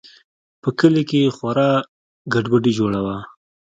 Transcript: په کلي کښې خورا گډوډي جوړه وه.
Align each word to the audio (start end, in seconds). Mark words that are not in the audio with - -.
په 0.61 0.69
کلي 0.79 1.03
کښې 1.09 1.33
خورا 1.37 1.71
گډوډي 2.33 2.71
جوړه 2.79 2.99
وه. 3.05 3.17